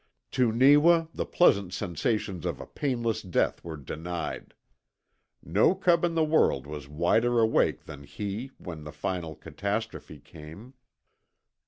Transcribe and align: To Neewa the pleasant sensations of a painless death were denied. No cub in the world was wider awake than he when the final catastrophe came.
To 0.31 0.51
Neewa 0.51 1.05
the 1.13 1.27
pleasant 1.27 1.73
sensations 1.75 2.43
of 2.43 2.59
a 2.59 2.65
painless 2.65 3.21
death 3.21 3.63
were 3.63 3.77
denied. 3.77 4.55
No 5.43 5.75
cub 5.75 6.03
in 6.03 6.15
the 6.15 6.23
world 6.25 6.65
was 6.65 6.89
wider 6.89 7.39
awake 7.39 7.83
than 7.83 8.05
he 8.05 8.49
when 8.57 8.83
the 8.83 8.91
final 8.93 9.35
catastrophe 9.35 10.19
came. 10.19 10.73